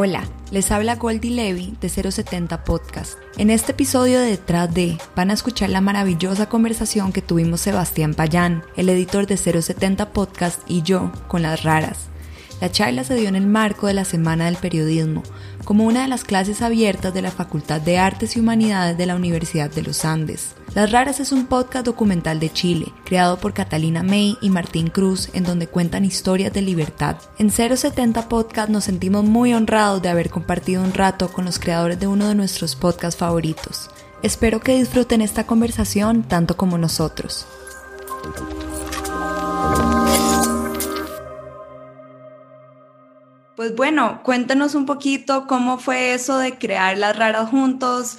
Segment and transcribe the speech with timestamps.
[0.00, 3.18] Hola, les habla Goldie Levy de 070 Podcast.
[3.36, 8.14] En este episodio de Detrás de van a escuchar la maravillosa conversación que tuvimos Sebastián
[8.14, 12.08] Payán, el editor de 070 Podcast y yo con las raras.
[12.60, 15.22] La charla se dio en el marco de la Semana del Periodismo,
[15.64, 19.14] como una de las clases abiertas de la Facultad de Artes y Humanidades de la
[19.14, 20.54] Universidad de los Andes.
[20.74, 25.28] Las Raras es un podcast documental de Chile, creado por Catalina May y Martín Cruz,
[25.34, 27.16] en donde cuentan historias de libertad.
[27.38, 32.00] En 070 Podcast nos sentimos muy honrados de haber compartido un rato con los creadores
[32.00, 33.88] de uno de nuestros podcasts favoritos.
[34.22, 37.46] Espero que disfruten esta conversación tanto como nosotros.
[43.58, 48.18] Pues bueno, cuéntanos un poquito cómo fue eso de crear las raras juntos.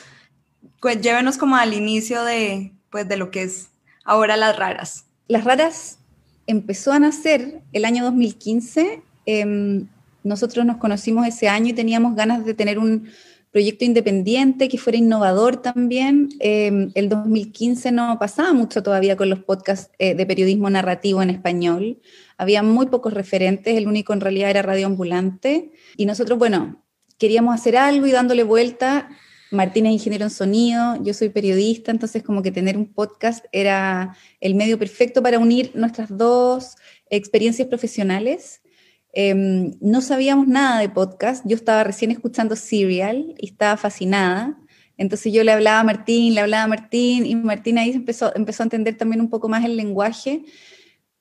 [0.81, 3.69] Pues llévenos como al inicio de, pues, de lo que es
[4.03, 5.05] ahora las raras.
[5.29, 5.99] Las raras
[6.45, 9.01] empezó a nacer el año 2015.
[9.25, 9.87] Em,
[10.25, 13.07] nosotros nos conocimos ese año y teníamos ganas de tener un
[13.51, 16.29] proyecto independiente que fuera innovador también.
[16.39, 21.29] Em, el 2015 no pasaba mucho todavía con los podcasts eh, de periodismo narrativo en
[21.29, 21.99] español
[22.39, 26.81] había muy pocos referentes, el único en realidad era Radio Ambulante, y nosotros, bueno,
[27.17, 29.09] queríamos hacer algo y dándole vuelta.
[29.51, 34.15] Martín es ingeniero en sonido, yo soy periodista, entonces como que tener un podcast era
[34.39, 36.77] el medio perfecto para unir nuestras dos
[37.09, 38.61] experiencias profesionales.
[39.11, 44.57] Em, no sabíamos nada de podcast, yo estaba recién escuchando Serial y estaba fascinada.
[44.97, 48.63] Entonces yo le hablaba a Martín, le hablaba a Martín y Martín ahí empezó, empezó
[48.63, 50.43] a entender también un poco más el lenguaje.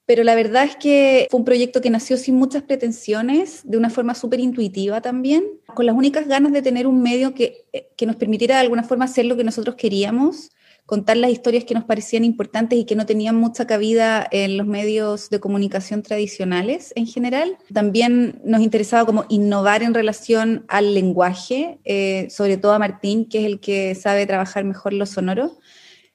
[0.05, 3.91] Pero la verdad es que fue un proyecto que nació sin muchas pretensiones, de una
[3.91, 8.07] forma súper intuitiva también, con las únicas ganas de tener un medio que, eh, que
[8.07, 10.51] nos permitiera de alguna forma hacer lo que nosotros queríamos,
[10.89, 14.67] contar las historias que nos parecían importantes y que no tenían mucha cabida en los
[14.67, 17.59] medios de comunicación tradicionales en general.
[17.75, 23.41] También nos interesaba como innovar en relación al lenguaje, eh, sobre todo a Martín, que
[23.41, 25.59] es el que sabe trabajar mejor lo sonoro.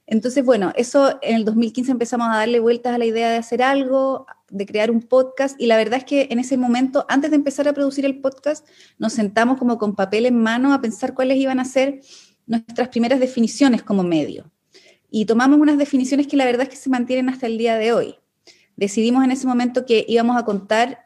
[0.08, 3.62] Entonces, bueno, eso en el 2015 empezamos a darle vueltas a la idea de hacer
[3.62, 7.36] algo, de crear un podcast, y la verdad es que en ese momento, antes de
[7.36, 11.38] empezar a producir el podcast, nos sentamos como con papel en mano a pensar cuáles
[11.38, 12.02] iban a ser
[12.48, 14.52] nuestras primeras definiciones como medio.
[15.16, 17.94] Y tomamos unas definiciones que la verdad es que se mantienen hasta el día de
[17.94, 18.16] hoy.
[18.76, 21.02] Decidimos en ese momento que íbamos a contar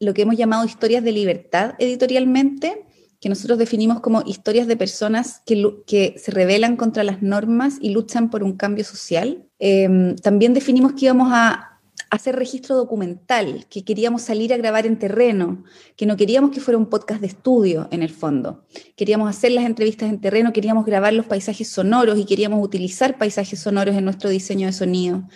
[0.00, 2.84] lo que hemos llamado historias de libertad editorialmente,
[3.20, 7.90] que nosotros definimos como historias de personas que, que se rebelan contra las normas y
[7.90, 9.46] luchan por un cambio social.
[9.60, 11.71] Em, también definimos que íbamos a
[12.12, 15.64] hacer registro documental, que queríamos salir a grabar en terreno,
[15.96, 18.66] que no queríamos que fuera un podcast de estudio en el fondo.
[18.96, 23.60] Queríamos hacer las entrevistas en terreno, queríamos grabar los paisajes sonoros y queríamos utilizar paisajes
[23.60, 25.26] sonoros en nuestro diseño de sonido.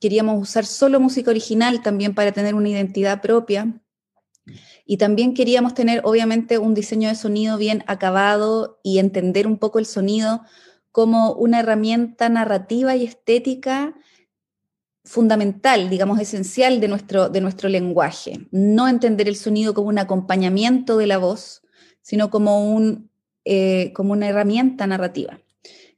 [0.00, 3.82] Queríamos usar solo música original también para tener una identidad propia.
[4.86, 9.78] Y también queríamos tener, obviamente, un diseño de sonido bien acabado y entender un poco
[9.78, 10.40] el sonido
[10.92, 13.94] como una herramienta narrativa y estética
[15.04, 18.46] fundamental, digamos, esencial de nuestro, de nuestro lenguaje.
[18.50, 21.62] No entender el sonido como un acompañamiento de la voz,
[22.02, 23.10] sino como, un,
[23.44, 25.40] eh, como una herramienta narrativa.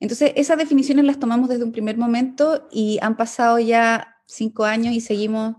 [0.00, 4.94] Entonces, esas definiciones las tomamos desde un primer momento y han pasado ya cinco años
[4.94, 5.56] y seguimos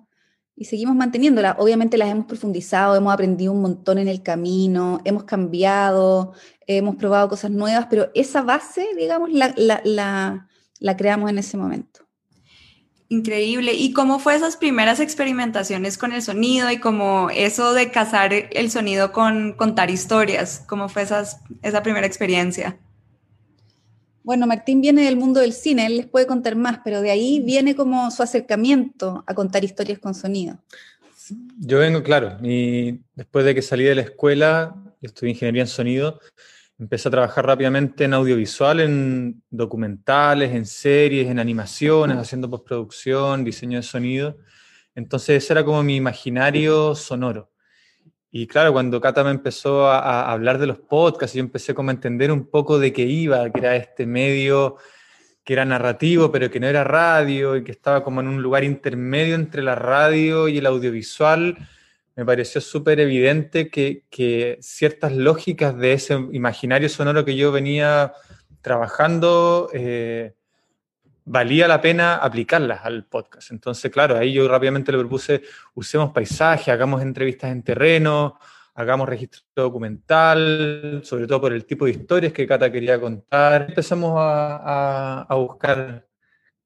[0.55, 1.57] y seguimos manteniéndola.
[1.59, 6.33] Obviamente las hemos profundizado, hemos aprendido un montón en el camino, hemos cambiado,
[6.65, 10.47] hemos probado cosas nuevas, pero esa base, digamos, la, la,
[10.79, 12.04] la, creamos en ese momento.
[13.15, 13.73] Increíble.
[13.73, 18.69] ¿Y cómo fue esas primeras experimentaciones con el sonido y como eso de casar el
[18.69, 20.65] sonido con contar historias?
[20.67, 22.77] ¿Cómo fue esas, esa primera experiencia?
[24.21, 27.39] Bueno, Martín viene del mundo del cine, él les puede contar más, pero de ahí
[27.39, 30.57] viene como su acercamiento a contar historias con sonido.
[31.57, 36.19] Yo vengo, claro, y después de que salí de la escuela, estudié ingeniería en sonido,
[36.77, 43.77] empecé a trabajar rápidamente en audiovisual, en documentales, en series, en animaciones, haciendo postproducción, diseño
[43.77, 44.37] de sonido.
[44.93, 47.51] Entonces ese era como mi imaginario sonoro.
[48.31, 51.93] Y claro, cuando Cata me empezó a, hablar de los podcasts, yo empecé como a
[51.93, 54.75] entender un poco de qué iba, que era este medio
[55.45, 58.63] que era narrativo, pero que no era radio y que estaba como en un lugar
[58.63, 61.55] intermedio entre la radio y el audiovisual,
[62.15, 68.13] me pareció súper evidente que, que, ciertas lógicas de ese imaginario sonoro que yo venía
[68.61, 70.33] trabajando eh,
[71.25, 73.51] valía la pena aplicarlas al podcast.
[73.51, 75.41] Entonces, claro, ahí yo rápidamente le propuse,
[75.73, 78.39] usemos paisaje, hagamos entrevistas en terreno,
[78.75, 83.67] hagamos registro documental, sobre todo por el tipo de historias que Cata quería contar.
[83.69, 86.07] Empezamos a, buscar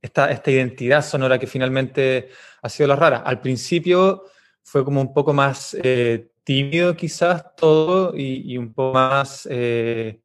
[0.01, 2.29] esta, esta identidad sonora que finalmente
[2.61, 3.17] ha sido la rara.
[3.17, 4.23] Al principio
[4.69, 10.21] fue como un poco más eh, tímido quizás todo y, un poco más, eh,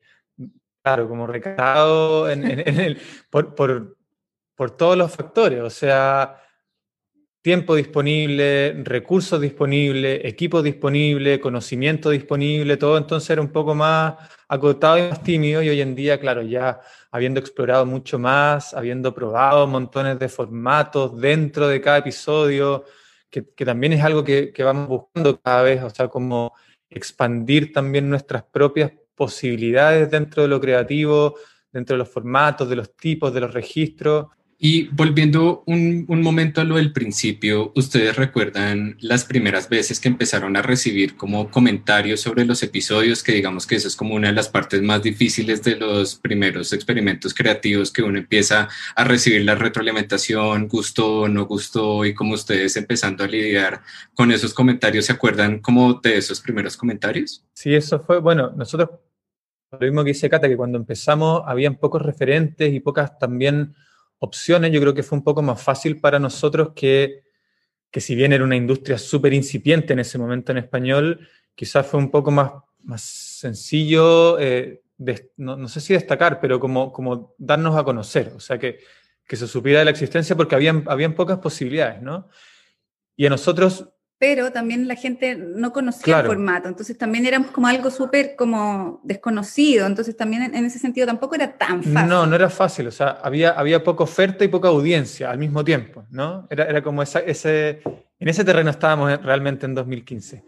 [0.82, 3.00] claro, como recatado en, el,
[3.30, 3.96] por, por,
[4.54, 5.62] por todos los factores.
[5.62, 6.42] O sea,
[7.40, 14.14] tiempo disponible, recursos disponibles, equipo disponible, conocimiento disponible, todo entonces era un poco más
[14.46, 16.80] acotado y más tímido y hoy en día, claro, ya
[17.10, 22.84] habiendo explorado mucho más, habiendo probado montones de formatos dentro de cada episodio,
[23.42, 26.52] que, también es algo que, que, vamos buscando cada vez, o sea, como
[26.88, 31.34] expandir también nuestras propias posibilidades dentro de lo creativo,
[31.72, 34.26] dentro de los formatos, de los tipos, de los registros.
[34.66, 40.08] Y volviendo un, un, momento a lo del principio, ¿ustedes recuerdan las primeras veces que
[40.08, 43.22] empezaron a recibir como comentarios sobre los episodios?
[43.22, 46.72] Que digamos que eso es como una de las partes más difíciles de los primeros
[46.72, 52.74] experimentos creativos, que uno empieza a recibir la retroalimentación, gustó, no gustó, y como ustedes
[52.78, 53.82] empezando a lidiar
[54.14, 57.44] con esos comentarios, ¿se acuerdan como de esos primeros comentarios?
[57.52, 58.88] Sí, eso fue, bueno, nosotros,
[59.72, 63.74] lo mismo que dice Cata, que cuando empezamos habían pocos referentes y pocas también
[64.24, 67.24] opciones, yo creo que fue un poco más fácil para nosotros que,
[67.90, 72.00] que si bien era una industria súper incipiente en ese momento en español, quizás fue
[72.00, 74.82] un poco más, más sencillo, eh,
[75.36, 78.78] no, no, sé si destacar, pero como, como darnos a conocer, o sea, que,
[79.26, 82.28] que se supiera de la existencia porque habían, habían pocas posibilidades, ¿no?
[83.16, 83.93] Y a nosotros
[84.26, 89.02] pero también la gente no conocía el formato, entonces también éramos como algo súper como
[89.04, 92.08] desconocido, entonces también en, ese sentido tampoco era tan fácil.
[92.08, 95.62] No, no era fácil, o sea, había, había poca oferta y poca audiencia al mismo
[95.62, 96.46] tiempo, ¿no?
[96.48, 97.82] Era, era como esa, ese,
[98.18, 100.42] en ese terreno estábamos realmente en 2015.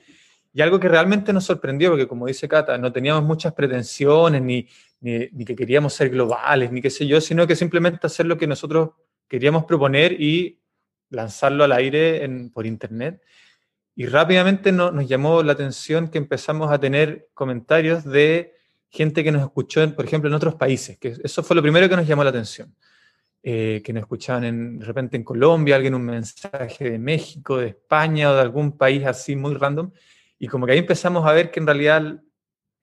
[0.55, 4.67] Y algo que realmente nos sorprendió, porque como dice Cata, no teníamos muchas pretensiones, ni,
[5.03, 8.39] ni, ni que queríamos ser globales, ni qué sé yo, sino que simplemente hacer lo
[8.39, 8.93] que nosotros
[9.29, 10.61] queríamos proponer y
[11.11, 13.21] lanzarlo al aire en, por internet
[13.99, 18.55] y rápidamente nos llamó la atención que empezamos a tener comentarios de
[18.91, 21.97] gente que nos escuchó, por ejemplo, en otros países, que eso fue lo primero que
[21.97, 22.75] nos llamó la atención.
[23.43, 27.69] Eh, que nos escuchaban en, de repente en Colombia, alguien un mensaje de México, de
[27.69, 29.93] España o de algún país así muy random.
[30.39, 32.21] Y como que ahí empezamos a ver que en realidad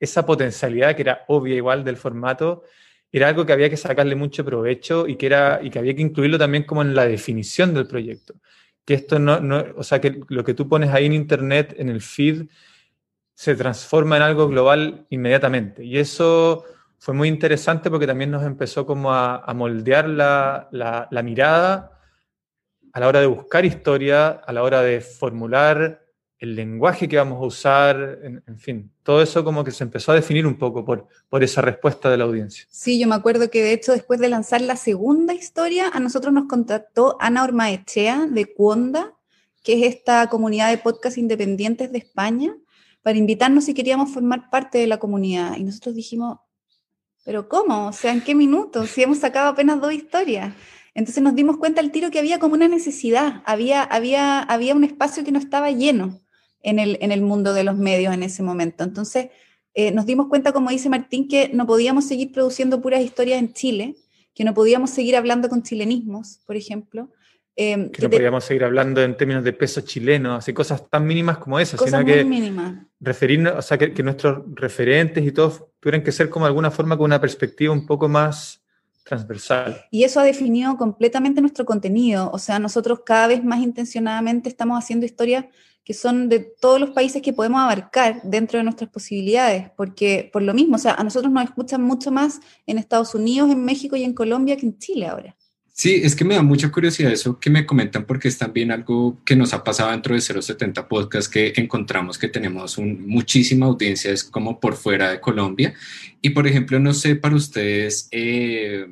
[0.00, 2.64] esa potencialidad, que era obvia igual del formato,
[3.12, 6.02] era algo que había que sacarle mucho provecho y que, era, y que había que
[6.02, 8.34] incluirlo también como en la definición del proyecto
[8.84, 11.88] que esto no, no, o sea, que lo que tú pones ahí en Internet, en
[11.88, 12.46] el feed,
[13.34, 15.84] se transforma en algo global inmediatamente.
[15.84, 16.64] Y eso
[16.98, 21.98] fue muy interesante porque también nos empezó como a, moldear la, la, la mirada
[22.92, 26.03] a la hora de buscar historia, a la hora de formular
[26.38, 30.16] el lenguaje que vamos a usar, en, fin, todo eso como que se empezó a
[30.16, 32.66] definir un poco por, por esa respuesta de la audiencia.
[32.70, 36.32] Sí, yo me acuerdo que de hecho después de lanzar la segunda historia, a nosotros
[36.32, 39.14] nos contactó Ana Ormaechea de Cuonda,
[39.62, 42.56] que es esta comunidad de podcast independientes de España,
[43.02, 45.56] para invitarnos si queríamos formar parte de la comunidad.
[45.56, 46.38] Y nosotros dijimos,
[47.24, 47.88] pero ¿cómo?
[47.88, 48.90] O sea, ¿en qué minutos?
[48.90, 50.54] Si hemos sacado apenas dos historias.
[50.94, 54.84] Entonces nos dimos cuenta al tiro que había como una necesidad, había, había, había un
[54.84, 56.23] espacio que no estaba lleno
[56.64, 58.82] en el, en el mundo de los medios en ese momento.
[58.82, 59.28] Entonces,
[59.74, 63.52] eh, nos dimos cuenta, como dice Martín, que no podíamos seguir produciendo puras historias en
[63.52, 63.94] Chile,
[64.34, 67.10] que no podíamos seguir hablando con chilenismos, por ejemplo.
[67.56, 71.38] Em, que, no podíamos seguir hablando en términos de peso chileno, así cosas tan mínimas
[71.38, 72.26] como esas, sino que
[72.98, 76.72] referirnos, o sea, que, que, nuestros referentes y todos tuvieran que ser como de alguna
[76.72, 78.60] forma con una perspectiva un poco más
[79.04, 79.84] transversal.
[79.92, 84.82] Y eso ha definido completamente nuestro contenido, o sea, nosotros cada vez más intencionadamente estamos
[84.82, 85.44] haciendo historias
[85.84, 90.42] que son de todos los países que podemos abarcar dentro de nuestras posibilidades, porque por
[90.42, 93.94] lo mismo, o sea, a nosotros nos escuchan mucho más en Estados Unidos, en México
[93.96, 95.36] y en Colombia que en Chile ahora.
[95.76, 99.18] Sí, es que me da mucha curiosidad eso que me comentan porque es también algo
[99.24, 104.22] que nos ha pasado dentro de 070 Podcast que encontramos que tenemos muchísima audiencia, es
[104.22, 105.74] como por fuera de Colombia.
[106.22, 108.86] Y por ejemplo, no sé para ustedes, eh,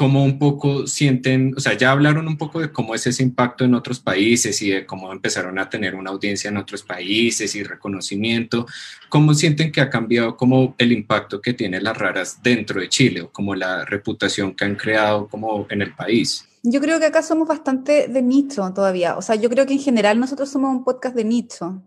[0.00, 3.66] cómo un poco sienten, o sea, ya hablaron un poco de cómo es ese impacto
[3.66, 7.62] en otros países y de cómo empezaron a tener una audiencia en otros países y
[7.62, 8.64] reconocimiento,
[9.10, 13.20] cómo sienten que ha cambiado como el impacto que tienen las raras dentro de Chile
[13.20, 16.46] o como la reputación que han creado como en el país.
[16.62, 19.80] Yo creo que acá somos bastante de nicho todavía, o sea, yo creo que en
[19.80, 21.82] general nosotros somos un podcast de nicho.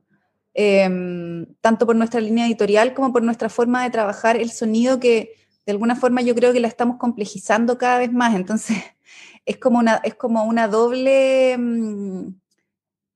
[0.54, 5.43] Em, tanto por nuestra línea editorial como por nuestra forma de trabajar el sonido que,
[5.66, 8.78] de alguna forma yo creo que la estamos complejizando cada vez más, entonces
[9.46, 12.28] es como una, es como una doble, mm,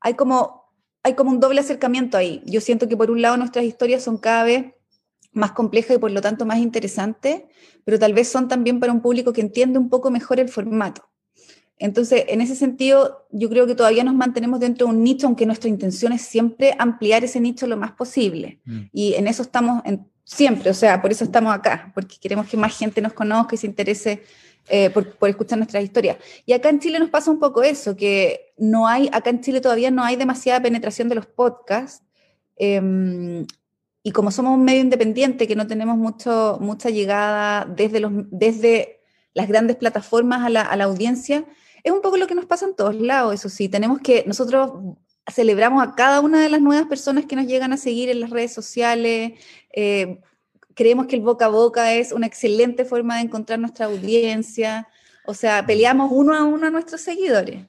[0.02, 0.72] hay como,
[1.04, 2.42] hay como un doble acercamiento ahí.
[2.46, 4.66] Yo siento que por un lado nuestras historias son cada vez
[5.32, 7.44] más complejas y por lo tanto más interesantes,
[7.84, 11.10] pero tal vez son también para un público que entiende un poco mejor el formato.
[11.80, 15.46] Entonces, en ese sentido, yo creo que todavía nos mantenemos dentro de un nicho, aunque
[15.46, 18.60] nuestra intención es siempre ampliar ese nicho lo más posible.
[18.66, 18.80] Mm.
[18.92, 19.84] Y en eso estamos
[20.28, 23.58] siempre, o sea, por eso estamos acá, porque queremos que más gente nos conozca y
[23.58, 24.24] se interese
[24.68, 26.18] eh, por, escuchar nuestras historias.
[26.46, 29.62] Y acá en Chile nos pasa un poco eso, que no hay, acá en Chile
[29.62, 32.04] todavía no hay demasiada penetración de los podcasts.
[32.58, 33.46] Em,
[34.04, 39.00] y como somos un medio independiente, que no tenemos mucho, mucha llegada desde, los, desde
[39.34, 41.46] las grandes plataformas a la, a la audiencia,
[41.84, 44.98] es un poco lo que nos pasa en todos lados, eso sí, tenemos que, nosotros
[45.32, 48.30] celebramos a cada una de las nuevas personas que nos llegan a seguir en las
[48.30, 49.34] redes sociales,
[49.74, 50.20] eh,
[50.74, 54.88] creemos que el boca a boca es una excelente forma de encontrar nuestra audiencia,
[55.26, 57.66] o sea, peleamos uno a uno a nuestros seguidores.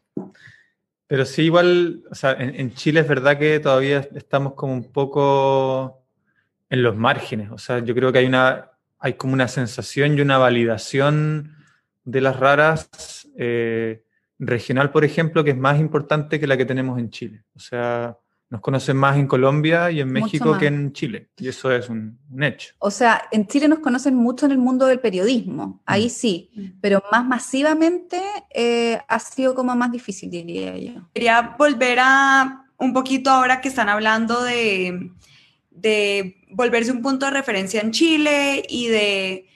[1.07, 4.93] Pero sí, igual, o sea, en, en Chile es verdad que todavía estamos como un
[4.93, 6.05] poco
[6.71, 10.21] en los márgenes, o sea, yo creo que hay una, hay como una sensación y
[10.21, 11.57] una validación
[12.05, 14.03] de las raras eh,
[14.38, 17.45] regional, por ejemplo, que es más importante que la que tenemos en Chile.
[17.54, 18.16] O sea,
[18.50, 21.28] nos conocen más en Colombia y en México que en Chile.
[21.37, 22.75] Y eso es un, hecho.
[22.78, 26.11] O sea, en Chile nos conocen mucho en el mundo del periodismo, ahí mm.
[26.11, 26.66] sí, mm.
[26.80, 28.21] pero más masivamente
[28.54, 31.09] eh, ha sido como más difícil, diría yo.
[31.12, 35.11] Quería volver a un poquito ahora que están hablando de,
[35.71, 39.49] de volverse un punto de referencia en Chile y de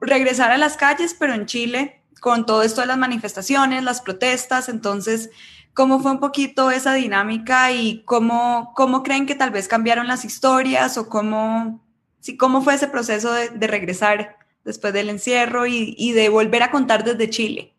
[0.00, 4.68] regresar a las calles, pero en Chile, con todo esto de las manifestaciones, las protestas,
[4.68, 5.30] entonces,
[5.72, 10.24] ¿cómo fue un poquito esa dinámica y cómo, cómo creen que tal vez cambiaron las
[10.24, 11.84] historias o cómo,
[12.20, 16.70] sí, cómo fue ese proceso de, regresar después del encierro y, y, de volver a
[16.70, 17.74] contar desde Chile?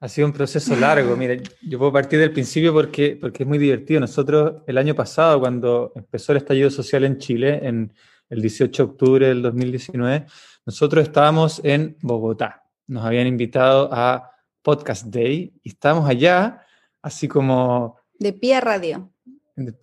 [0.00, 1.16] Ha sido un proceso largo.
[1.18, 4.00] Mira, yo puedo partir del principio porque, porque es muy divertido.
[4.00, 7.92] Nosotros el año pasado, cuando empezó el estallido social en Chile, en
[8.28, 10.26] el 18 de octubre del 2019,
[10.66, 12.64] nosotros estábamos en Bogotá.
[12.88, 14.32] Nos habían invitado a
[14.62, 16.60] Podcast Day y estábamos allá,
[17.00, 17.96] así como...
[18.18, 19.10] De pie a radio.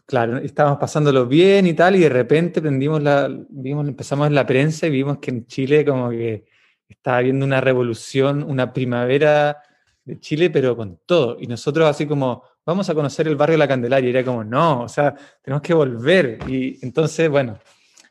[0.06, 4.46] Claro, estábamos pasándolo bien y tal, y de repente prendimos la, vimos, empezamos en la
[4.46, 6.46] prensa y vimos que en Chile como que
[6.88, 9.64] estaba habiendo una revolución, una primavera
[10.04, 11.38] de Chile, pero con todo.
[11.40, 14.82] Y nosotros así como, vamos a conocer el barrio La Candelaria, y era como, no,
[14.82, 16.40] o sea, tenemos que volver.
[16.48, 17.58] Y entonces, bueno,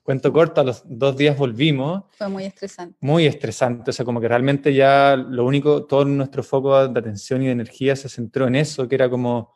[0.03, 2.05] Cuento corto, a los dos días volvimos.
[2.19, 2.97] Fue muy estresante.
[3.01, 7.43] Muy estresante, o sea, como que realmente ya lo único, todo nuestro foco de atención
[7.43, 9.55] y de energía se centró en eso, que era como,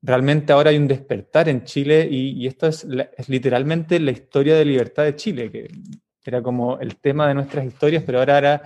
[0.00, 2.86] realmente ahora hay un despertar en Chile y, esto es,
[3.16, 5.68] es, literalmente la historia de libertad de Chile, que
[6.24, 8.62] era como el tema de nuestras historias, pero ahora era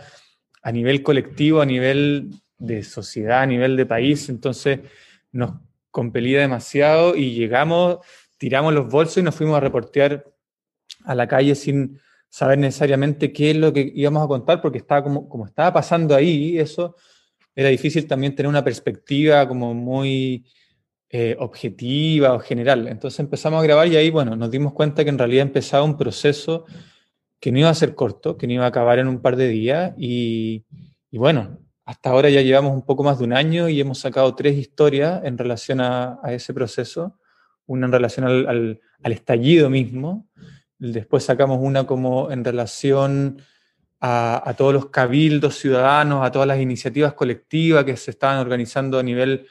[0.62, 4.80] a nivel colectivo, a nivel de sociedad, a nivel de país, entonces
[5.32, 5.52] nos
[5.90, 7.98] compelía demasiado y llegamos,
[8.36, 10.24] tiramos los bolsos y nos fuimos a reportear
[11.04, 15.02] a la calle sin saber necesariamente qué es lo que íbamos a contar, porque estaba
[15.02, 16.96] como, como estaba pasando ahí, eso
[17.54, 20.46] era difícil también tener una perspectiva como muy
[21.10, 22.86] eh, objetiva o general.
[22.86, 25.96] Entonces empezamos a grabar y ahí, bueno, nos dimos cuenta que en realidad empezaba un
[25.96, 26.66] proceso
[27.40, 29.48] que no iba a ser corto, que no iba a acabar en un par de
[29.48, 30.66] días y,
[31.10, 34.56] bueno, hasta ahora ya llevamos un poco más de un año y hemos sacado tres
[34.56, 37.18] historias en relación a, ese proceso,
[37.66, 40.28] una en relación al, al estallido mismo,
[40.78, 43.42] Después sacamos una como en relación
[44.00, 49.02] a, todos los cabildos ciudadanos, a todas las iniciativas colectivas que se estaban organizando a
[49.02, 49.46] nivel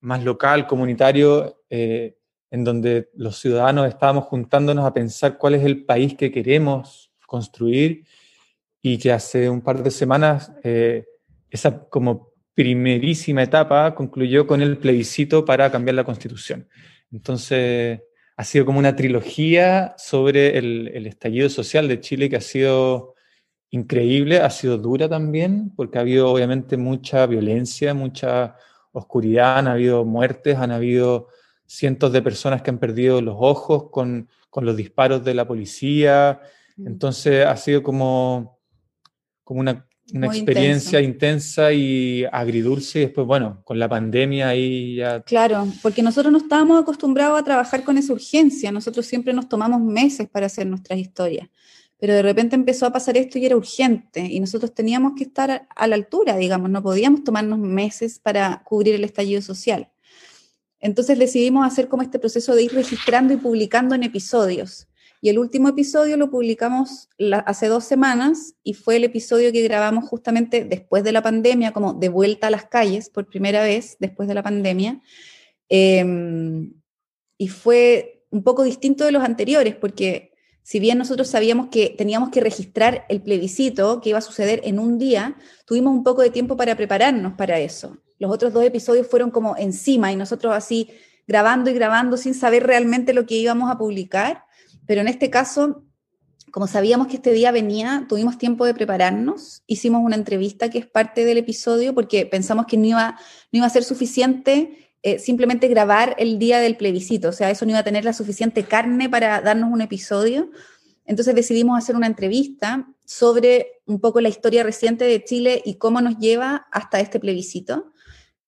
[0.00, 2.16] más local, comunitario, eh,
[2.50, 8.04] en donde los ciudadanos estábamos juntándonos a pensar cuál es el país que queremos construir
[8.82, 11.04] y que hace un par de semanas eh,
[11.50, 16.68] esa como primerísima etapa concluyó con el plebiscito para cambiar la constitución.
[17.12, 18.00] Entonces,
[18.40, 23.14] ha sido como una trilogía sobre el, estallido social de Chile que ha sido
[23.68, 28.56] increíble, ha sido dura también, porque ha habido obviamente mucha violencia, mucha
[28.92, 31.28] oscuridad, han habido muertes, han habido
[31.66, 36.40] cientos de personas que han perdido los ojos con, con los disparos de la policía.
[36.78, 36.86] Mm.
[36.86, 38.58] Entonces ha sido como,
[39.44, 45.22] como una una experiencia intensa y agridulce y después, bueno, con la pandemia ahí ya...
[45.22, 49.80] Claro, porque nosotros no estábamos acostumbrados a trabajar con esa urgencia, nosotros siempre nos tomamos
[49.80, 51.48] meses para hacer nuestras historias,
[51.98, 55.66] pero de repente empezó a pasar esto y era urgente y nosotros teníamos que estar
[55.74, 59.90] a la altura, digamos, no podíamos tomarnos meses para cubrir el estallido social.
[60.80, 64.88] Entonces decidimos hacer como este proceso de ir registrando y publicando en episodios.
[65.22, 67.08] Y el último episodio lo publicamos
[67.44, 71.92] hace dos semanas y fue el episodio que grabamos justamente después de la pandemia, como
[71.92, 75.00] de vuelta a las calles por primera vez después de la pandemia.
[75.68, 76.72] Em,
[77.36, 80.30] y fue un poco distinto de los anteriores porque
[80.62, 84.78] si bien nosotros sabíamos que teníamos que registrar el plebiscito que iba a suceder en
[84.78, 85.36] un día,
[85.66, 87.98] tuvimos un poco de tiempo para prepararnos para eso.
[88.18, 90.90] Los otros dos episodios fueron como encima y nosotros así
[91.26, 94.44] grabando y grabando sin saber realmente lo que íbamos a publicar,
[94.90, 95.84] pero en este caso,
[96.50, 100.86] como sabíamos que este día venía, tuvimos tiempo de prepararnos, hicimos una entrevista que es
[100.86, 103.16] parte del episodio porque pensamos que no iba,
[103.52, 107.64] no iba a ser suficiente eh, simplemente grabar el día del plebiscito, o sea, eso
[107.64, 110.50] no iba a tener la suficiente carne para darnos un episodio.
[111.04, 116.00] Entonces decidimos hacer una entrevista sobre un poco la historia reciente de Chile y cómo
[116.00, 117.92] nos lleva hasta este plebiscito,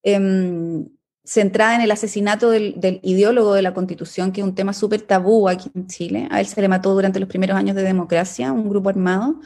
[0.02, 0.88] em,
[1.24, 5.48] centrada en el asesinato del, ideólogo de la Constitución, que es un tema súper tabú
[5.48, 6.28] aquí en Chile.
[6.30, 9.40] A él se le mató durante los primeros años de democracia, un grupo armado.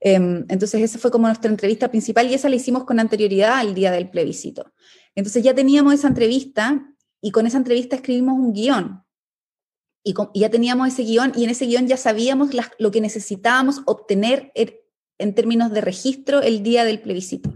[0.00, 3.74] Em, entonces esa fue como nuestra entrevista principal y esa la hicimos con anterioridad al
[3.74, 4.72] día del plebiscito.
[5.16, 9.02] Entonces ya teníamos esa entrevista y con esa entrevista escribimos un guion.
[10.04, 14.52] Y, ya teníamos ese guion y en ese guion ya sabíamos lo que necesitábamos obtener
[14.54, 17.52] en términos de registro el día del plebiscito.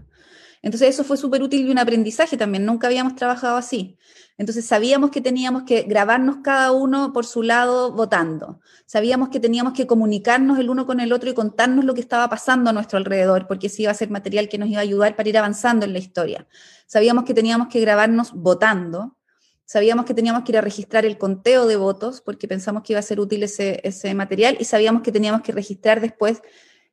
[0.63, 3.97] Entonces eso fue súper útil y un aprendizaje también, nunca habíamos trabajado así.
[4.37, 8.61] Entonces sabíamos que teníamos que grabarnos cada uno por su lado votando.
[8.85, 12.29] Sabíamos que teníamos que comunicarnos el uno con el otro y contarnos lo que estaba
[12.29, 15.17] pasando a nuestro alrededor, porque ese iba a ser material que nos iba a ayudar
[15.17, 16.47] para ir avanzando en la historia.
[16.87, 19.17] Sabíamos que teníamos que grabarnos votando.
[19.65, 22.99] Sabíamos que teníamos que ir a registrar el conteo de votos, porque pensamos que iba
[23.01, 26.41] a ser útil ese, material, y sabíamos que teníamos que registrar después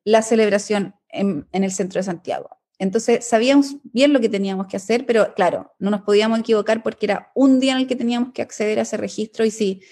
[0.03, 2.60] la celebración en el centro de Santiago.
[2.81, 7.05] Entonces sabíamos bien lo que teníamos que hacer, pero claro, no nos podíamos equivocar porque
[7.05, 9.83] era un día en el que teníamos que acceder a ese registro y si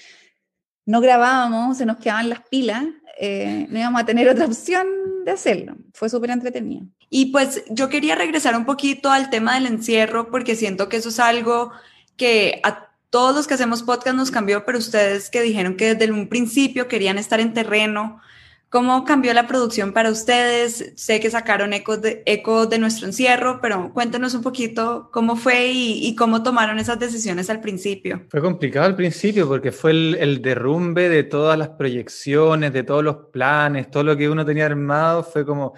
[0.86, 2.86] no grabábamos, se nos quedaban las pilas,
[3.20, 4.86] eh, no íbamos a tener otra opción
[5.26, 5.76] de hacerlo.
[5.92, 6.86] Fue súper entretenido.
[7.10, 11.10] Y pues yo quería regresar un poquito al tema del encierro porque siento que eso
[11.10, 11.72] es algo
[12.16, 16.10] que a todos los que hacemos podcast nos cambió, pero ustedes que dijeron que desde
[16.10, 18.22] un principio querían estar en terreno,
[18.70, 20.92] ¿Cómo cambió la producción para ustedes?
[20.94, 25.70] Sé que sacaron ecos de, eco de nuestro encierro, pero cuéntanos un poquito cómo fue
[25.72, 28.26] y, cómo tomaron esas decisiones al principio.
[28.28, 33.16] Fue complicado al principio porque fue el, derrumbe de todas las proyecciones, de todos los
[33.32, 35.72] planes, todo lo que uno tenía armado, fue como,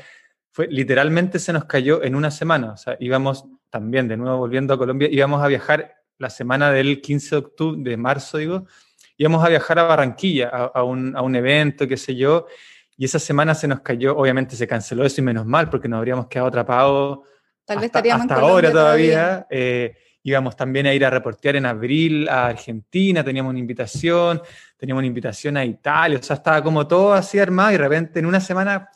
[0.50, 2.72] fue literalmente se nos cayó en una semana.
[2.72, 7.00] O sea, íbamos también, de nuevo volviendo a Colombia, íbamos a viajar la semana del
[7.00, 8.66] 15 de octubre, de marzo, digo,
[9.16, 12.46] íbamos a viajar a Barranquilla, a, un, a un evento, qué sé yo,
[13.00, 15.96] y esa semana se nos cayó, obviamente se canceló eso y menos mal, porque nos
[15.96, 17.20] habríamos quedado atrapados
[17.64, 19.46] Tal vez hasta, hasta ahora todavía.
[19.48, 24.42] Eh, íbamos también a ir a reportear en abril a Argentina, teníamos una invitación,
[24.76, 28.18] teníamos una invitación a Italia, o sea, estaba como todo así armado y de repente
[28.18, 28.90] en una semana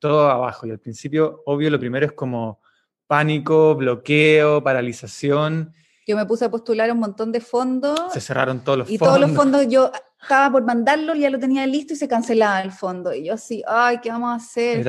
[0.00, 0.66] todo abajo.
[0.66, 2.58] Y al principio, obvio, lo primero es como
[3.06, 5.72] pánico, bloqueo, paralización.
[6.04, 8.12] Yo me puse a postular un montón de fondos.
[8.12, 8.94] Se cerraron todos los fondos.
[8.96, 9.92] Y todos los fondos yo
[10.24, 13.14] estaba por mandarlo, ya lo tenía listo y se cancelaba el fondo.
[13.14, 14.82] Y yo así, ay, ¿qué vamos a hacer?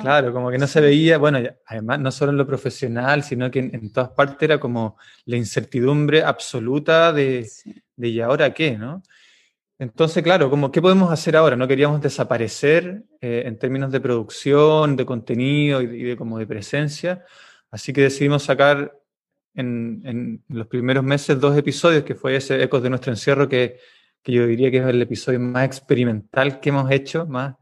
[0.00, 3.58] Claro, como que no se veía, bueno, además no solo en lo profesional, sino que
[3.58, 7.48] en, todas partes era como la incertidumbre absoluta de,
[7.96, 8.78] de ¿y ahora qué?
[8.78, 9.02] ¿no?
[9.78, 11.56] Entonces, claro, como, ¿qué podemos hacer ahora?
[11.56, 17.24] No queríamos desaparecer eh, en términos de producción, de contenido y de, como de presencia,
[17.70, 18.96] así que decidimos sacar
[19.54, 23.78] en, en, los primeros meses dos episodios, que fue ese Ecos de nuestro encierro, que
[24.24, 27.54] que yo diría que es el episodio más experimental que hemos hecho, más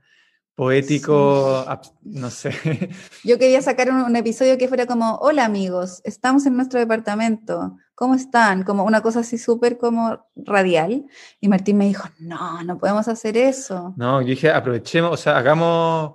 [0.55, 1.65] poético,
[2.03, 2.53] no sé.
[3.25, 8.15] Yo quería sacar un, episodio que fuera como, hola amigos, estamos en nuestro departamento, ¿cómo
[8.15, 8.63] están?
[8.63, 11.05] Como una cosa así súper como radial.
[11.41, 13.93] Y Martín me dijo, no, no podemos hacer eso.
[13.97, 16.15] No, yo dije, aprovechemos, o sea, hagamos,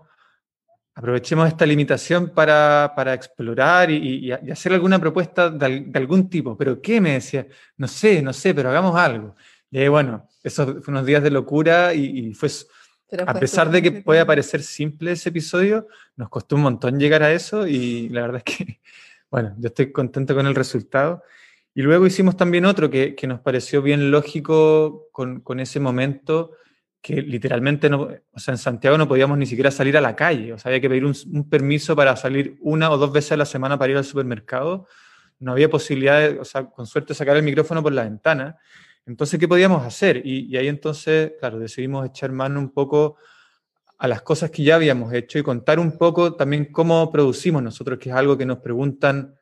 [0.95, 6.55] aprovechemos esta limitación para, para explorar y, y, hacer alguna propuesta de, de algún tipo.
[6.55, 7.01] ¿Pero qué?
[7.01, 9.35] Me decía, no sé, no sé, pero hagamos algo.
[9.71, 12.49] Y bueno, esos fueron unos días de locura y, fue,
[13.25, 17.33] a pesar de que puede parecer simple ese episodio, nos costó un montón llegar a
[17.33, 18.79] eso y la verdad es que,
[19.29, 21.23] bueno, yo estoy contento con el resultado.
[21.73, 26.53] Y luego hicimos también otro que, que nos pareció bien lógico con, con, ese momento,
[27.01, 30.53] que literalmente, no, o sea, en Santiago no podíamos ni siquiera salir a la calle,
[30.53, 33.37] o sea, había que pedir un, un permiso para salir una o dos veces a
[33.37, 34.87] la semana para ir al supermercado.
[35.39, 38.57] No había posibilidad, de, o sea, con suerte sacar el micrófono por la ventana.
[39.07, 40.21] Entonces, ¿qué podíamos hacer?
[40.25, 43.15] Y, ahí entonces, claro, decidimos echar mano un poco
[43.97, 47.97] a las cosas que ya habíamos hecho y contar un poco también cómo producimos nosotros,
[47.99, 49.33] que es algo que nos preguntan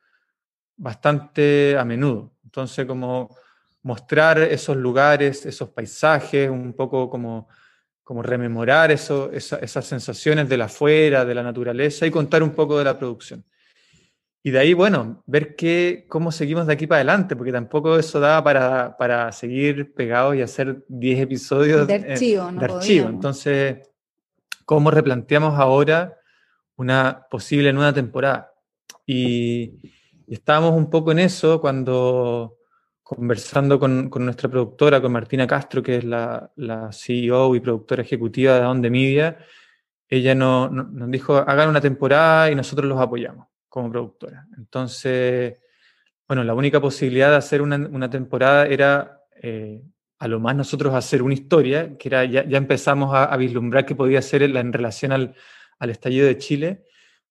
[0.76, 2.36] bastante a menudo.
[2.44, 3.36] Entonces, como
[3.82, 7.48] mostrar esos lugares, esos paisajes, un poco como,
[8.04, 12.78] como rememorar eso, esas sensaciones de la afuera, de la naturaleza y contar un poco
[12.78, 13.44] de la producción.
[14.46, 18.20] Y de ahí, bueno, ver qué, cómo seguimos de aquí para adelante, porque tampoco eso
[18.20, 22.52] da para, para seguir pegados y hacer 10 episodios de archivo.
[22.52, 23.08] de archivo.
[23.08, 23.78] Entonces,
[24.64, 26.16] ¿cómo replanteamos ahora
[26.76, 28.52] una posible nueva temporada?
[29.04, 29.80] Y,
[30.28, 32.58] estábamos un poco en eso cuando
[33.02, 38.04] conversando con, con, nuestra productora, con Martina Castro, que es la, la CEO y productora
[38.04, 39.38] ejecutiva de Donde Media,
[40.08, 44.46] ella nos dijo, hagan una temporada y nosotros los apoyamos como productora.
[44.56, 45.58] Entonces,
[46.28, 49.82] bueno, la única posibilidad de hacer una, temporada era eh,
[50.18, 54.22] a lo más nosotros hacer una historia, que era, ya, empezamos a, vislumbrar que podía
[54.22, 55.34] ser en relación al,
[55.78, 56.84] al, estallido de Chile,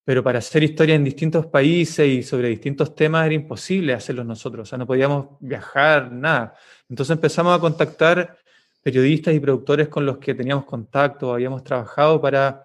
[0.03, 4.67] pero para hacer historia en distintos países y sobre distintos temas era imposible hacerlo nosotros,
[4.67, 6.55] o sea, no podíamos viajar, nada.
[6.87, 8.37] Entonces empezamos a contactar
[8.83, 12.64] periodistas y productores con los que teníamos contacto, habíamos trabajado para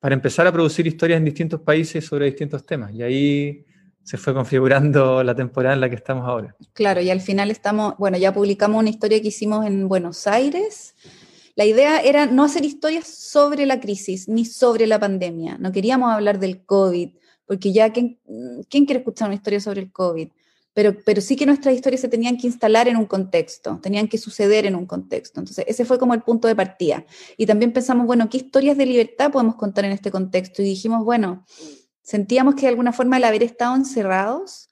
[0.00, 2.92] para empezar a producir historias en distintos países sobre distintos temas.
[2.94, 3.66] Y ahí
[4.02, 6.56] se fue configurando la temporada en la que estamos ahora.
[6.72, 10.94] Claro, y al final estamos, bueno, ya publicamos una historia que hicimos en Buenos Aires.
[11.54, 15.58] La idea era no hacer historias sobre la crisis ni sobre la pandemia.
[15.58, 17.10] No queríamos hablar del COVID,
[17.44, 18.18] porque ya, ¿quién,
[18.68, 20.30] ¿quién quiere escuchar una historia sobre el COVID?
[20.72, 24.66] Pero, sí que nuestras historias se tenían que instalar en un contexto, tenían que suceder
[24.66, 25.40] en un contexto.
[25.40, 27.04] Entonces, ese fue como el punto de partida.
[27.36, 30.62] Y también pensamos, bueno, ¿qué historias de libertad podemos contar en este contexto?
[30.62, 31.44] Y dijimos, bueno,
[32.02, 34.70] sentíamos que de alguna forma el haber estado encerrados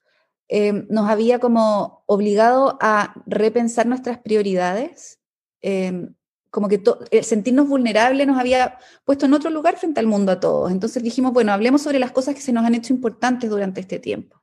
[0.48, 5.18] eh, nos había como obligado a repensar nuestras prioridades.
[5.62, 6.08] Eh,
[6.50, 10.40] como que el sentirnos vulnerables nos había puesto en otro lugar frente al mundo a
[10.40, 10.70] todos.
[10.70, 13.98] Entonces dijimos, bueno, hablemos sobre las cosas que se nos han hecho importantes durante este
[13.98, 14.37] tiempo.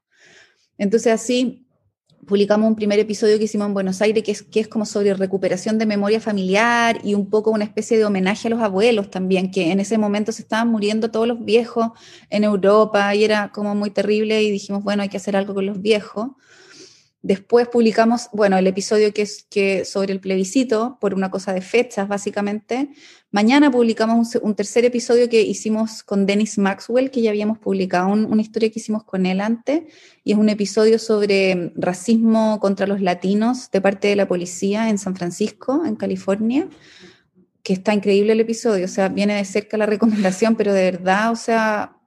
[0.77, 1.65] Entonces así
[2.25, 5.13] publicamos un primer episodio que hicimos en Buenos Aires, que es, que es como sobre
[5.13, 9.51] recuperación de memoria familiar y un poco una especie de homenaje a los abuelos también,
[9.51, 11.89] que en ese momento se estaban muriendo todos los viejos
[12.29, 15.65] en Europa y era como muy terrible y dijimos, bueno, hay que hacer algo con
[15.65, 16.31] los viejos.
[17.25, 21.61] Después publicamos, bueno, el episodio que es que sobre el plebiscito, por una cosa de
[21.61, 22.89] fechas, básicamente.
[23.31, 28.43] Mañana publicamos un, tercer episodio que hicimos con Dennis Maxwell, que ya habíamos publicado una
[28.43, 29.91] historia que hicimos con él antes,
[30.23, 34.99] y es un episodio sobre racismo contra los latinos de parte de la policía en
[34.99, 36.69] San Francisco, en California,
[37.63, 41.31] que está increíble el episodio, o sea, viene de cerca la recomendación, pero de verdad,
[41.31, 41.97] o sea,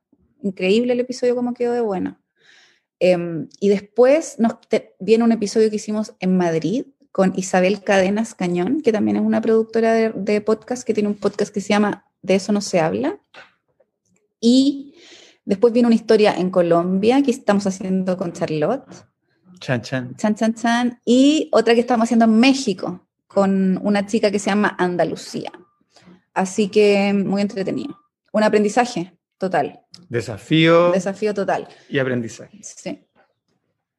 [0.44, 2.20] increíble el episodio como quedó de bueno.
[3.00, 4.54] Em, y después nos
[4.98, 9.40] viene un episodio que hicimos en Madrid con Isabel Cadenas Cañón, que también es una
[9.40, 13.18] productora de, podcast, que tiene un podcast que se llama De eso no se habla.
[14.40, 14.94] Y
[15.44, 18.84] después viene una historia en Colombia que estamos haciendo con Charlotte.
[19.60, 20.16] Chan, chan.
[20.16, 21.00] Chan, chan, chan.
[21.04, 25.52] Y otra que estamos haciendo en México con una chica que se llama Andalucía.
[26.34, 27.98] Así que muy entretenido.
[28.32, 29.80] Un aprendizaje total.
[30.08, 30.92] Desafío.
[30.92, 31.68] Desafío total.
[31.88, 32.58] Y aprendizaje.
[32.62, 33.00] Sí.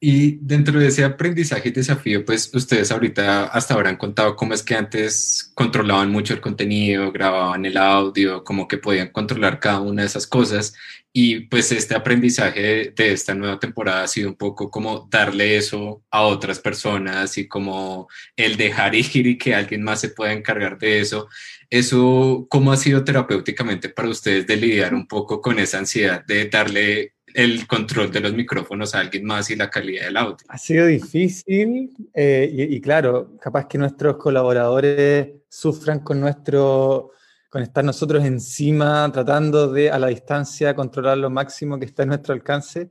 [0.01, 4.53] Y dentro de ese aprendizaje y desafío, pues ustedes ahorita hasta ahora han contado cómo
[4.53, 9.81] es que antes controlaban mucho el contenido, grababan el audio, como que podían controlar cada
[9.81, 10.73] una de esas cosas.
[11.11, 16.01] Y pues este aprendizaje de, esta nueva temporada ha sido un poco como darle eso
[16.11, 20.77] a otras personas y como el dejar ir y que alguien más se pueda encargar
[20.77, 21.27] de eso.
[21.69, 26.49] Eso, ¿cómo ha sido terapéuticamente para ustedes de lidiar un poco con esa ansiedad de
[26.49, 30.45] darle el control de los micrófonos a alguien más y la calidad del audio.
[30.47, 37.11] Ha sido difícil eh, y, claro, capaz que nuestros colaboradores sufran con nuestro,
[37.49, 42.09] con estar nosotros encima, tratando de a la distancia controlar lo máximo que está en
[42.09, 42.89] nuestro alcance,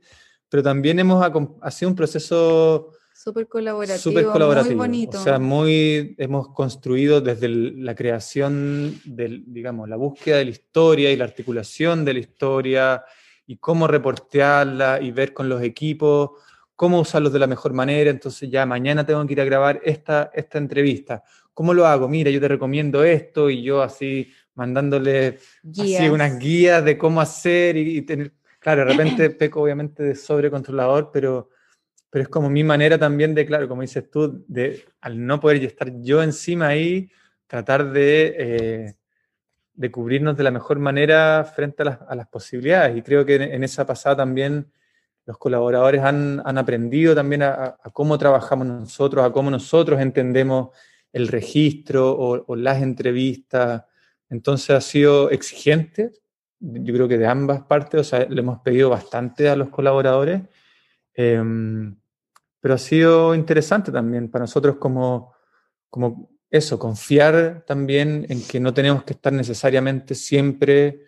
[0.49, 1.23] pero también hemos
[1.61, 5.19] ha sido un proceso súper colaborativo, muy bonito.
[5.19, 11.11] O sea, muy hemos construido desde la creación del, digamos, la búsqueda de la historia
[11.11, 13.03] y la articulación de la historia
[13.45, 16.31] y cómo reportearla y ver con los equipos
[16.79, 18.09] cómo usarlos de la mejor manera.
[18.09, 21.21] Entonces ya mañana tengo que ir a grabar esta, esta entrevista.
[21.53, 22.07] ¿Cómo lo hago?
[22.07, 25.39] Mira, yo te recomiendo esto y yo así mandándole
[25.77, 31.11] así unas guías de cómo hacer y, tener, claro, de repente peco obviamente de sobrecontrolador,
[31.11, 31.49] pero,
[32.09, 35.63] pero es como mi manera también de, claro, como dices tú, de al no poder
[35.63, 37.09] estar yo encima ahí,
[37.47, 38.35] tratar de...
[38.37, 38.95] Eh,
[39.79, 42.97] de cubrirnos de la mejor manera frente a las, posibilidades.
[42.97, 44.69] Y creo que en, esa pasada también
[45.25, 50.71] los colaboradores han, aprendido también a, cómo trabajamos nosotros, a cómo nosotros entendemos
[51.13, 53.85] el registro o, las entrevistas.
[54.29, 56.11] Entonces ha sido exigente,
[56.59, 60.41] yo creo que de ambas partes, o sea, le hemos pedido bastante a los colaboradores,
[61.21, 61.97] em,
[62.61, 65.33] pero ha sido interesante también para nosotros como,
[65.89, 71.01] como eso, confiar también en que no tenemos que estar necesariamente siempre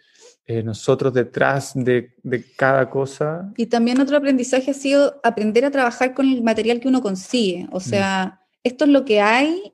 [0.46, 3.54] eh, nosotros detrás de, de, cada cosa.
[3.56, 7.70] Y también otro aprendizaje ha sido aprender a trabajar con el material que uno consigue.
[7.72, 7.82] O mm.
[7.82, 9.74] sea, esto es lo que hay,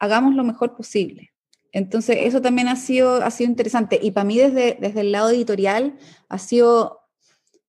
[0.00, 1.30] hagamos lo mejor posible.
[1.70, 4.00] Entonces, eso también ha sido, ha sido interesante.
[4.02, 5.96] Y para mí, desde, desde el lado editorial,
[6.28, 6.97] ha sido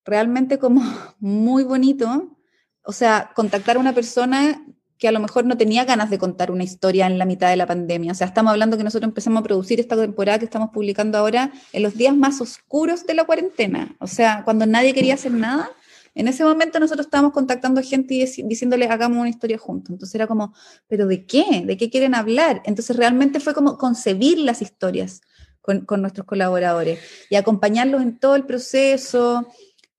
[0.10, 0.82] realmente como
[1.19, 2.38] muy bonito.
[2.84, 4.65] O sea, contactar a una persona
[4.98, 7.56] que a lo mejor no tenía ganas de contar una historia en la mitad de
[7.56, 8.12] la pandemia.
[8.12, 11.54] O sea, estamos hablando que nosotros empezamos a producir esta temporada que estamos publicando ahora
[11.72, 13.95] en los días más oscuros de la cuarentena.
[14.00, 15.69] O sea, cuando nadie quería hacer nada,
[16.15, 19.91] en ese momento nosotros estábamos contactando a gente y diciéndole, hagamos una historia juntos.
[19.91, 20.54] Entonces era como,
[20.88, 21.63] ¿pero de qué?
[21.65, 22.62] ¿De qué quieren hablar?
[22.65, 25.22] Entonces realmente fue como concebir las historias
[25.62, 29.48] con, nuestros colaboradores y acompañarlos en todo el proceso,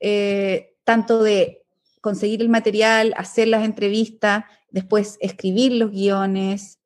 [0.01, 1.63] eh, tanto de
[2.01, 6.79] conseguir el material, hacer las entrevistas, después escribir los guiones,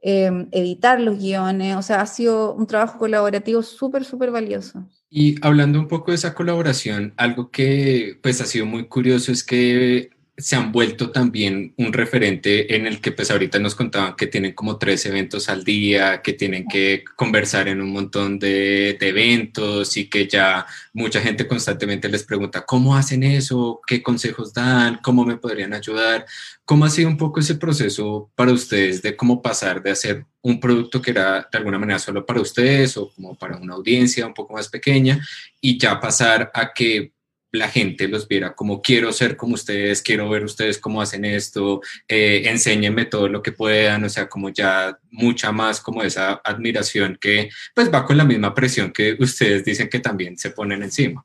[0.00, 4.88] em, editar los guiones, o sea, ha sido un trabajo colaborativo súper, súper valioso.
[5.10, 9.44] Y hablando un poco de esa colaboración, algo que pues ha sido muy curioso es
[9.44, 10.10] que
[10.42, 14.54] se han vuelto también un referente en el que pues ahorita nos contaban que tienen
[14.54, 20.10] como tres eventos al día, que tienen que conversar en un montón de, eventos y
[20.10, 25.36] que ya mucha gente constantemente les pregunta cómo hacen eso, qué consejos dan, cómo me
[25.36, 26.26] podrían ayudar.
[26.64, 30.58] ¿Cómo ha sido un poco ese proceso para ustedes de cómo pasar de hacer un
[30.58, 34.34] producto que era de alguna manera solo para ustedes o como para una audiencia un
[34.34, 35.20] poco más pequeña
[35.60, 37.12] y ya pasar a que
[37.52, 41.80] la gente los viera como quiero ser como ustedes, quiero ver ustedes cómo hacen esto,
[42.08, 47.18] eh, enséñenme todo lo que puedan, o sea, como ya mucha más como esa admiración
[47.20, 51.24] que pues va con la misma presión que ustedes dicen que también se ponen encima.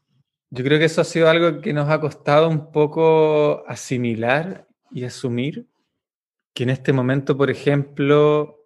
[0.50, 5.04] Yo creo que eso ha sido algo que nos ha costado un poco asimilar y
[5.04, 5.68] asumir,
[6.54, 8.58] que en este momento, por ejemplo,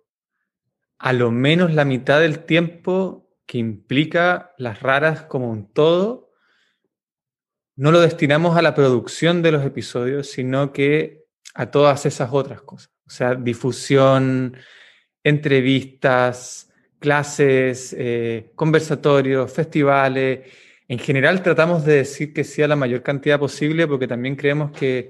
[0.98, 6.31] a lo menos la mitad del tiempo que implica las raras como un todo,
[7.82, 12.62] no lo destinamos a la producción de los episodios, sino que a todas esas otras
[12.62, 12.92] cosas.
[13.08, 14.56] O sea, difusión,
[15.24, 20.42] entrevistas, clases, eh, conversatorios, festivales.
[20.88, 25.10] En general tratamos de decir que sea la mayor cantidad posible porque también creemos que,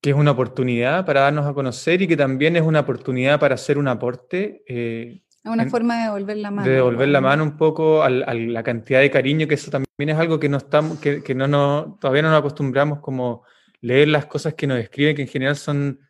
[0.00, 3.56] que es una oportunidad para darnos a conocer y que también es una oportunidad para
[3.56, 6.68] hacer un aporte eh, una forma de devolver la mano.
[6.68, 10.16] De devolver la mano un poco a, la cantidad de cariño, que eso también es
[10.16, 13.44] algo que, no estamos, que, que no, no todavía no nos acostumbramos como
[13.80, 16.00] leer las cosas que nos escriben, que en general son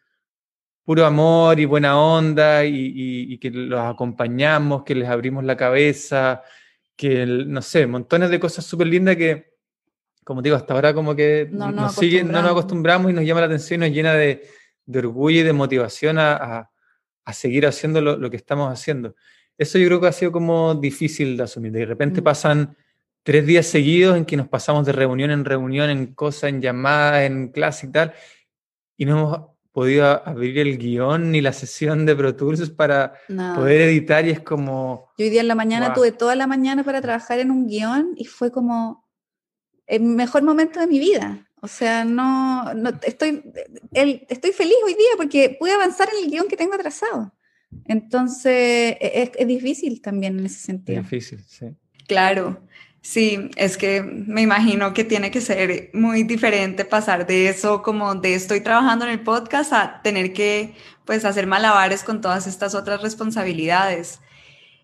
[0.85, 6.43] puro amor y buena onda y, que los acompañamos, que les abrimos la cabeza,
[6.97, 9.55] que, no sé, montones de cosas súper lindas que,
[10.25, 13.41] como digo, hasta ahora como que no, nos, siguen, no nos acostumbramos y nos llama
[13.41, 14.43] la atención y nos llena de,
[14.85, 16.71] de orgullo y de motivación a a
[17.33, 19.15] seguir haciendo lo, que estamos haciendo.
[19.59, 21.73] Eso yo creo que ha sido como difícil de asumir.
[21.73, 22.25] De repente mm.
[22.25, 22.77] pasan
[23.23, 27.23] tres días seguidos en que nos pasamos de reunión en reunión, en cosas, en llamadas,
[27.23, 28.15] en clase y tal,
[28.97, 33.15] y no hemos podido abrir el guion ni la sesión de Pro Tools para
[33.55, 35.11] poder editar y es como...
[35.17, 38.15] Yo hoy día en la mañana tuve toda la mañana para trabajar en un guion
[38.17, 39.09] y fue como
[39.87, 41.49] el mejor momento de mi vida.
[41.63, 43.43] O sea, no, no estoy,
[43.93, 47.33] el, estoy feliz hoy día porque pude avanzar en el guion que tengo atrasado.
[47.87, 51.01] Entonces, e, es, difícil también en ese sentido.
[51.01, 51.67] Es difícil, sí.
[52.07, 52.63] Claro,
[53.03, 58.15] sí, es que me imagino que tiene que ser muy diferente pasar de eso, como
[58.15, 62.75] de estoy trabajando en el podcast, a tener que, pues, hacer malabares con todas estas
[62.75, 64.21] otras responsabilidades.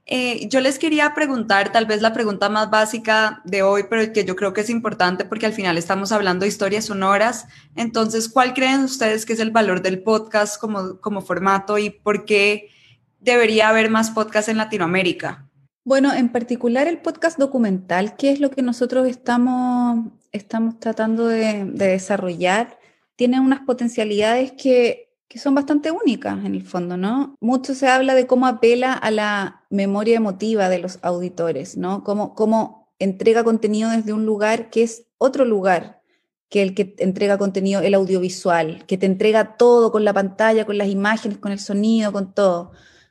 [0.08, 4.24] Eh, yo les quería preguntar, tal vez la pregunta más básica de hoy, pero que
[4.24, 7.46] yo creo que es importante porque al final estamos hablando de historias sonoras.
[7.74, 12.24] Entonces, ¿cuál creen ustedes que es el valor del podcast como, como formato y por
[12.24, 12.70] qué
[13.18, 15.48] debería haber más podcasts en Latinoamérica?
[15.82, 21.64] Bueno, en particular el podcast documental, que es lo que nosotros estamos, estamos tratando de,
[21.64, 22.78] de desarrollar,
[23.16, 27.36] tiene unas potencialidades que que son bastante únicas en el fondo, ¿no?
[27.40, 32.04] Mucho se habla de cómo apela a la memoria emotiva de los auditores, ¿no?
[32.04, 36.02] Cómo, cómo entrega contenido desde un lugar que es otro lugar
[36.48, 40.78] que el que entrega contenido, el audiovisual, que te entrega todo con la pantalla, con
[40.78, 42.70] las imágenes, con el sonido, con todo.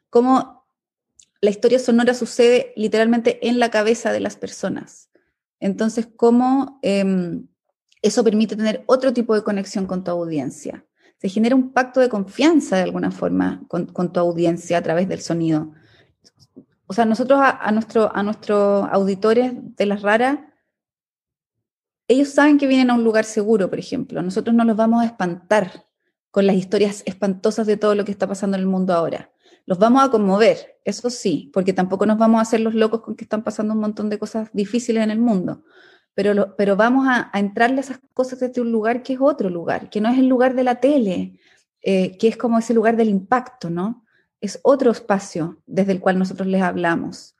[0.09, 0.65] Cómo
[1.41, 5.09] la historia sonora sucede literalmente en la cabeza de las personas.
[5.59, 7.47] Entonces, cómo em,
[8.01, 10.85] eso permite tener otro tipo de conexión con tu audiencia
[11.17, 15.21] se genera un pacto de confianza de alguna forma con, tu audiencia a través del
[15.21, 15.71] sonido.
[16.87, 20.39] O sea, nosotros a, nuestro, a nuestros auditores de las raras,
[22.07, 24.21] ellos saben que vienen a un lugar seguro, por ejemplo.
[24.21, 25.85] Nosotros no los vamos a espantar
[26.29, 29.31] con las historias espantosas de todo lo que está pasando en el mundo ahora.
[29.65, 33.15] Los vamos a conmover, eso sí, porque tampoco nos vamos a hacer los locos con
[33.15, 35.63] que están pasando un montón de cosas difíciles en el mundo.
[36.15, 39.89] Pero, pero vamos a, entrarle a esas cosas desde un lugar que es otro lugar,
[39.89, 41.39] que no es el lugar de la tele,
[41.81, 44.05] eh, que es como ese lugar del impacto, ¿no?
[44.41, 47.35] Es otro espacio desde el cual nosotros les hablamos.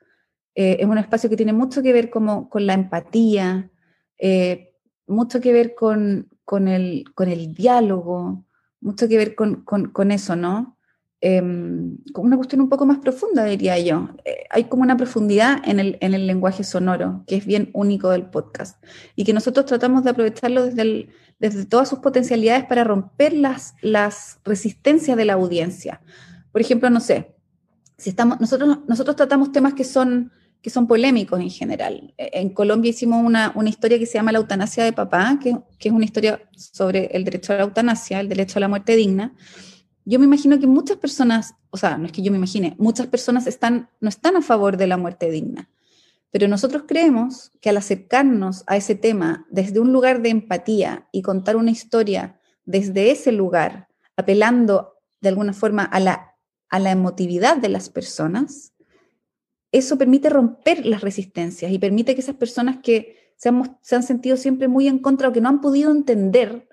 [0.54, 3.70] Eh, es un espacio que tiene mucho que ver como, con la empatía,
[4.18, 4.74] eh,
[5.06, 8.44] mucho que ver con, con, el, con el diálogo,
[8.80, 10.75] mucho que ver con, con eso, ¿no?
[11.20, 14.10] Eh, una cuestión un poco más profunda, diría yo.
[14.24, 18.10] Eh, hay como una profundidad en el, en el, lenguaje sonoro, que es bien único
[18.10, 18.82] del podcast,
[19.14, 24.40] y que nosotros tratamos de aprovecharlo desde, desde todas sus potencialidades para romper las, las
[24.44, 26.02] resistencias de la audiencia.
[26.52, 27.34] Por ejemplo, no sé,
[27.96, 32.12] si estamos, nosotros, nosotros tratamos temas que son, que son polémicos en general.
[32.18, 35.56] E, en Colombia hicimos una, una historia que se llama La eutanasia de papá, que,
[35.78, 38.96] que es una historia sobre el derecho a la eutanasia, el derecho a la muerte
[38.96, 39.34] digna
[40.06, 43.08] yo me imagino que muchas personas, o sea, no es que yo me imagine, muchas
[43.08, 45.68] personas están, no están a favor de la muerte digna,
[46.30, 51.22] pero nosotros creemos que al acercarnos a ese tema desde un lugar de empatía y
[51.22, 56.36] contar una historia desde ese lugar, apelando de alguna forma a la,
[56.68, 58.74] a la emotividad de las personas,
[59.72, 63.50] eso permite romper las resistencias y permite que esas personas que se
[63.82, 66.68] se han sentido siempre muy en contra o que no han podido entender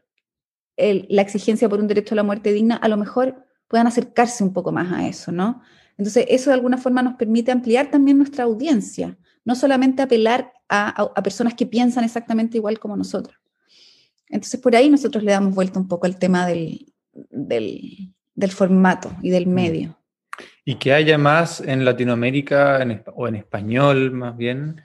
[0.77, 4.53] la exigencia por un derecho a la muerte digna, a lo mejor puedan acercarse un
[4.53, 5.61] poco más a eso, ¿no?
[5.97, 11.13] Entonces, eso de alguna forma nos permite ampliar también nuestra audiencia, no solamente apelar a,
[11.23, 13.37] personas que piensan exactamente igual como nosotros.
[14.29, 16.91] Entonces, por ahí nosotros le damos vuelta un poco al tema del,
[17.29, 19.53] del, formato y del mm.
[19.53, 19.99] medio.
[20.65, 22.83] Y que haya más en Latinoamérica
[23.13, 24.81] o en español más bien,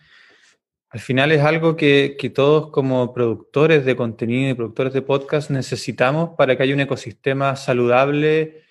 [0.91, 6.31] al final es algo que, todos como productores de contenido y productores de podcast necesitamos
[6.37, 8.63] para que haya un ecosistema saludable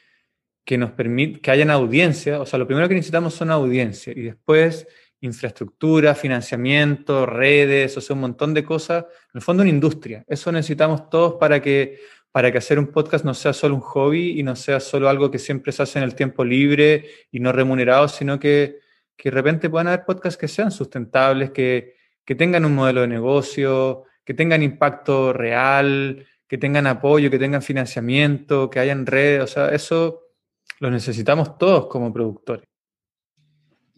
[0.65, 2.41] que nos permita, que haya audiencia.
[2.41, 4.87] O sea, lo primero que necesitamos son audiencia y después
[5.21, 9.05] infraestructura, financiamiento, redes, o sea, un montón de cosas.
[9.33, 10.23] En el fondo una industria.
[10.27, 11.99] Eso necesitamos todos para que,
[12.31, 15.29] para que hacer un podcast no sea solo un hobby y no sea solo algo
[15.29, 18.79] que siempre se hace en el tiempo libre y no remunerado, sino que,
[19.15, 21.96] que de repente puedan haber podcasts que sean sustentables, que,
[22.27, 27.61] que tengan un modelo de negocio, que tengan impacto real, que tengan apoyo, que tengan
[27.61, 30.23] financiamiento, que hayan redes, o sea, eso
[30.81, 32.67] lo necesitamos todos como productores.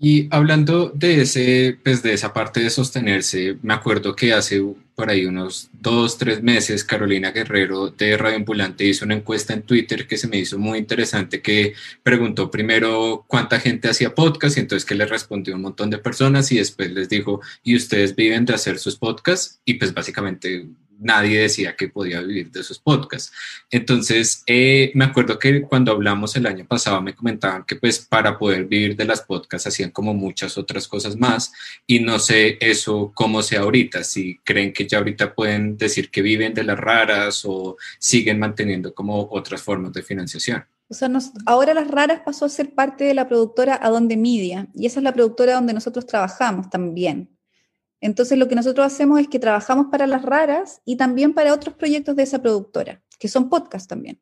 [0.02, 4.64] Y hablando de, ese, pues de esa parte de sostenerse, me acuerdo que hace
[4.96, 9.64] por ahí unos dos, tres meses Carolina Guerrero de Radio Ambulante hizo una encuesta en
[9.64, 14.62] Twitter que se me hizo muy interesante, que preguntó primero cuánta gente hacía podcast y
[14.62, 18.46] entonces que le respondió un montón de personas y después les dijo, ¿y ustedes viven
[18.46, 19.60] de hacer sus podcasts?
[19.66, 20.68] Y pues básicamente
[21.00, 23.32] nadie decía que podía vivir de sus podcasts.
[23.72, 28.38] Entonces, eh, me acuerdo que cuando hablamos el año pasado me comentaban que pues para
[28.38, 31.52] poder vivir de las podcasts hacían como muchas otras cosas más
[31.88, 36.22] y no sé eso cómo sea ahorita, si creen que ya ahorita pueden decir que
[36.22, 40.64] viven de las raras o siguen manteniendo como otras formas de financiación.
[40.92, 41.08] O sea,
[41.46, 45.04] ahora Las Raras pasó a ser parte de la productora Adonde Media y esa es
[45.04, 47.30] la productora donde nosotros trabajamos también.
[48.02, 51.76] Entonces lo que nosotros hacemos es que trabajamos para las raras y también para otros
[51.76, 54.22] proyectos de esa productora, que son podcasts también.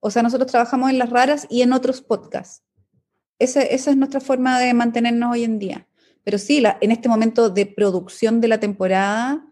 [0.00, 2.62] O sea, nosotros trabajamos en las raras y en otros podcasts.
[3.38, 5.86] Esa, esa es nuestra forma de mantenernos hoy en día.
[6.24, 9.44] Pero sí, la, en este momento de producción de la temporada,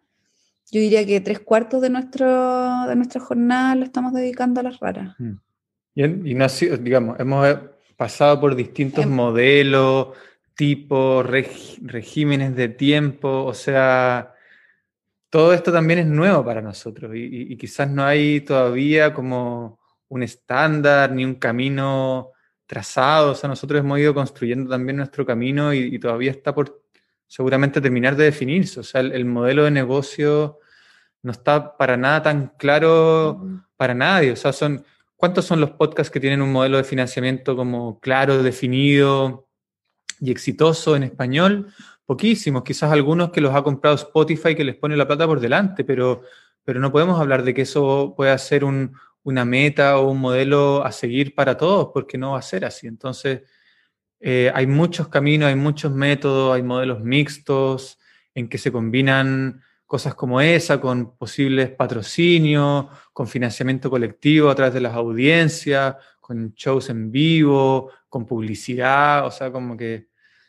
[0.71, 4.81] yo diría que tres cuartos de, nuestro, de nuestra jornada lo estamos dedicando a las
[4.81, 5.15] raras.
[5.19, 5.33] Mm.
[5.95, 7.59] Y, y digamos, hemos
[7.97, 10.09] pasado por distintos em, modelos,
[10.57, 14.35] tipo, regímenes de tiempo, o sea,
[15.31, 21.13] todo esto también es nuevo para nosotros y, quizás no hay todavía como un estándar
[21.13, 22.33] ni un camino
[22.67, 26.83] trazado, o sea, nosotros hemos ido construyendo también nuestro camino y, todavía está por
[27.27, 30.59] seguramente terminar de definirse, o sea, el, modelo de negocio
[31.23, 33.43] no está para nada tan claro
[33.77, 34.85] para nadie, o sea, son...
[35.19, 39.46] ¿Cuántos son los podcasts que tienen un modelo de financiamiento como claro, definido,
[40.21, 41.73] y exitoso en español,
[42.05, 45.85] poquísimos, quizás algunos que los ha comprado Spotify que les pone la plata por delante,
[45.85, 46.23] pero,
[46.65, 50.93] pero no podemos hablar de que eso pueda ser una meta o un modelo a
[50.93, 52.87] seguir para todos, porque no va a ser así.
[52.87, 53.43] Entonces,
[54.21, 57.99] eh, hay muchos caminos, hay muchos métodos, hay modelos mixtos
[58.35, 64.75] en que se combinan cosas como esa con posibles patrocinios, con financiamiento colectivo a través
[64.75, 70.07] de las audiencias, con shows en vivo, con publicidad, o sea, como que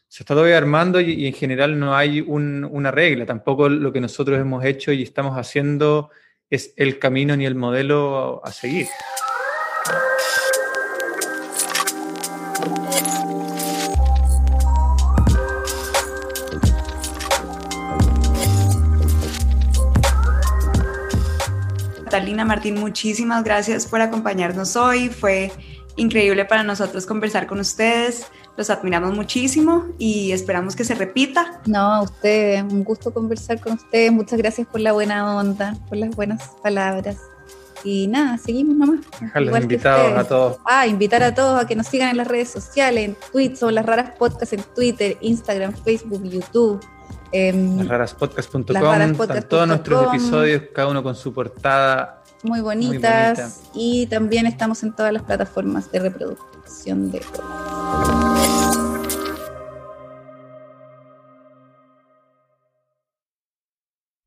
[0.08, 4.00] se está todavía armando y, en general no hay un, una regla, tampoco lo que
[4.00, 6.10] nosotros hemos hecho y estamos haciendo
[6.50, 8.88] es el camino ni el modelo a, a seguir.
[22.06, 25.10] Catalina Martín, muchísimas gracias por acompañarnos hoy.
[25.10, 25.52] Fue
[25.98, 28.28] increíble para nosotros conversar con ustedes.
[28.56, 31.62] Los admiramos muchísimo y esperamos que se repita.
[31.66, 34.12] No, a ustedes, un gusto conversar con ustedes.
[34.12, 37.18] Muchas gracias por la buena onda, por las buenas palabras.
[37.84, 39.00] Y nada, seguimos nomás.
[39.20, 40.58] Dejarlos invitados a todos.
[40.66, 43.72] Ah, invitar a todos a que nos sigan en las redes sociales, en Twitter, o
[43.72, 46.84] las raras podcasts en Twitter, Instagram, Facebook, YouTube.
[47.32, 48.74] Eh, lasraraspodcast.com,
[49.48, 52.17] todos nuestros episodios, cada uno con su portada.
[52.44, 53.62] Muy bonitas.
[53.74, 57.22] y también estamos en todas las plataformas de reproducción de